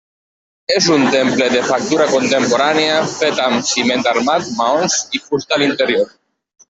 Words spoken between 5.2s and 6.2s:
fusta, a l'interior.